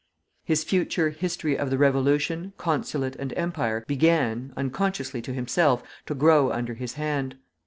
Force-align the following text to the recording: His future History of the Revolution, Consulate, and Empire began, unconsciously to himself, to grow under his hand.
His 0.43 0.63
future 0.63 1.11
History 1.11 1.55
of 1.55 1.69
the 1.69 1.77
Revolution, 1.77 2.53
Consulate, 2.57 3.15
and 3.17 3.31
Empire 3.33 3.83
began, 3.85 4.51
unconsciously 4.57 5.21
to 5.21 5.31
himself, 5.31 5.83
to 6.07 6.15
grow 6.15 6.51
under 6.51 6.73
his 6.73 6.93
hand. 6.93 7.37